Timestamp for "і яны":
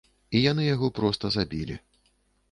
0.37-0.63